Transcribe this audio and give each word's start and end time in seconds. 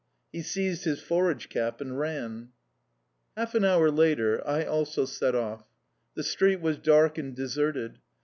He 0.31 0.41
seized 0.41 0.85
his 0.85 0.99
forage 0.99 1.47
cap 1.47 1.79
and 1.79 1.99
ran. 1.99 2.53
Half 3.37 3.53
an 3.53 3.63
hour 3.63 3.91
later 3.91 4.41
I 4.47 4.63
also 4.63 5.05
set 5.05 5.35
off. 5.35 5.67
The 6.15 6.23
street 6.23 6.59
was 6.59 6.79
dark 6.79 7.19
and 7.19 7.35
deserted. 7.35 7.99